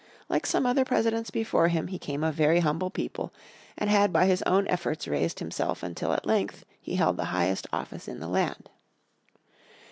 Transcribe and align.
Like 0.29 0.47
some 0.47 0.65
other 0.65 0.83
Presidents 0.83 1.29
before 1.29 1.67
him 1.67 1.85
he 1.89 1.99
came 1.99 2.23
of 2.23 2.33
very 2.33 2.61
humble 2.61 2.89
people, 2.89 3.31
and 3.77 3.87
had 3.87 4.11
by 4.11 4.25
his 4.25 4.41
own 4.47 4.67
efforts 4.67 5.07
raised 5.07 5.37
himself 5.37 5.83
until 5.83 6.11
at 6.11 6.25
length 6.25 6.65
he 6.81 6.95
held 6.95 7.17
the 7.17 7.25
highest 7.25 7.67
office 7.71 8.07
in 8.07 8.19
the 8.19 8.27
land. 8.27 8.67